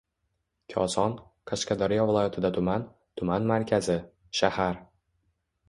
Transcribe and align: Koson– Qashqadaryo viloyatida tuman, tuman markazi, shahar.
Koson– 0.73 1.13
Qashqadaryo 1.51 2.07
viloyatida 2.11 2.51
tuman, 2.57 2.89
tuman 3.21 3.47
markazi, 3.55 4.01
shahar. 4.43 4.85